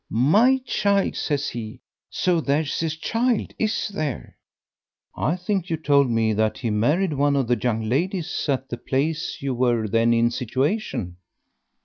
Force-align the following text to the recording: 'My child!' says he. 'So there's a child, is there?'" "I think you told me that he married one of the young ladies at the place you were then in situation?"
'My 0.09 0.57
child!' 0.65 1.15
says 1.15 1.49
he. 1.49 1.79
'So 2.09 2.41
there's 2.41 2.81
a 2.81 2.89
child, 2.89 3.53
is 3.59 3.87
there?'" 3.89 4.35
"I 5.15 5.35
think 5.35 5.69
you 5.69 5.77
told 5.77 6.09
me 6.09 6.33
that 6.33 6.57
he 6.57 6.71
married 6.71 7.13
one 7.13 7.35
of 7.35 7.47
the 7.47 7.55
young 7.55 7.83
ladies 7.87 8.47
at 8.49 8.69
the 8.69 8.77
place 8.77 9.37
you 9.43 9.53
were 9.53 9.87
then 9.87 10.11
in 10.11 10.31
situation?" 10.31 11.17